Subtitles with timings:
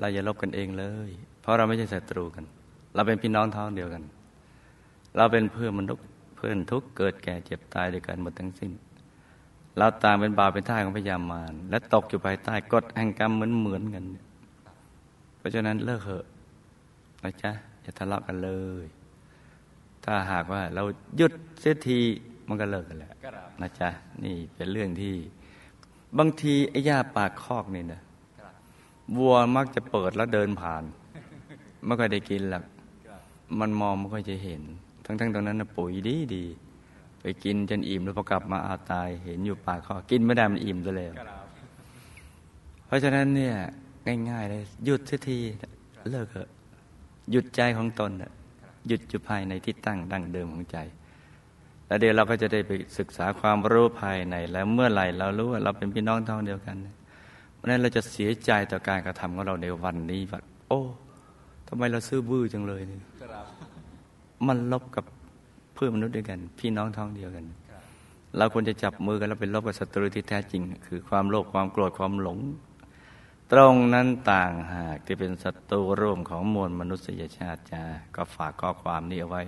[0.00, 1.10] เราอย่าลบกันเองเลย
[1.40, 2.44] เพราะเราไม่ใช่ศัตรูกัน
[2.94, 4.02] เราเป็นพี่น้องท้องเดียวกัน
[5.16, 6.04] เราเป็นเพื่อนมนุษย์
[6.36, 8.72] เพื่อนทุกเกิดแก่เจ็บตายด้วยกันหมดทั้งสิ้น
[9.78, 14.04] เราต่างเป็นบาปเป็นท่าของพยามารและตกอยู่ภายใต้กฎแห่งกรรมเหมือนเหมือนกัน
[15.38, 16.24] เพราะฉะนั้นเลิกเถอะ
[17.22, 17.50] นะจ๊ะ
[17.82, 18.50] อย่าทะเลาะกันเล
[18.84, 18.86] ย
[20.04, 20.82] ถ้าหากว่าเรา
[21.16, 22.00] หยุดเสียที
[22.48, 23.12] มันก็เลิกกันแหล้ว
[23.60, 23.88] นะจ๊ะ
[24.24, 25.14] นี่เป็นเรื่องที่
[26.18, 28.00] บางทีไอ้ยาปากคอกนี่นะ
[29.16, 30.84] วัวมักจะเปิดแล้วเดินผ่าน
[31.84, 32.64] ไม่ค่อยได้กินหรอก
[33.60, 34.62] มันมองไม่ค่อยจะเห็น
[35.04, 41.12] ทั้งๆตรงนั้นนะปุ๋ยดีดีๆไปกินจนอิ่มแล้วพอกลับมาอาตายเห็นอยู่ปากคอกกินไม่ได้มันอิ่มซะแล้ว
[42.86, 43.54] เพราะฉะนั้นเนี่ย
[44.30, 45.38] ง่ายๆเลยหยุดเสียที
[46.10, 46.48] เลิกเถอะ
[47.30, 48.32] หยุดใจของตนน่ะ
[48.88, 50.78] หยุดอยู่ภายในที่ตั้งดั้งเดิมของใจ
[51.86, 57.03] แล้วเดี๋ยวเราก็จะได้ไปศึกษาความรู้ภายใน แล้วเมื่อไหร่เรารู้ว่าเราเป็นพี่น้องท้องเดียวกันเพ
[57.64, 60.80] ราะนั้นเราจะเสียใจต่อการกระทำของเราในวันนี้ว่าโอ้
[61.68, 63.00] ทำไมเราซื่อบื้อจังเลยนี่
[64.46, 65.04] มันลบกับ
[65.74, 67.44] เพื่อนมนุษย์ด้วยกัน พี่น้องท้องเดียวกัน
[68.36, 72.38] เราควรจะจับมือกันแล้วเป็นลบกับศัตรูที่แท้จริง คือความโลภความโกรธความหลง
[73.52, 77.82] ตรงนั้นต่างหากที่เป็นศัตรูร่วมของมวลมนุษยชาติจ้า
[78.16, 79.42] ก็ฝากข้อความนี้เอาไว้